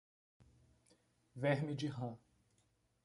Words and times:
Verme 1.35 1.75
de 1.75 1.87
rã 1.87 2.17